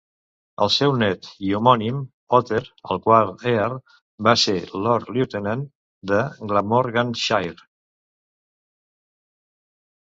[0.65, 1.99] El seu net i homònim,
[2.37, 2.61] Other,
[2.95, 3.77] el quart Earl,
[4.31, 5.65] va ser lord-lieutenant
[6.15, 7.71] de Glamorganshire.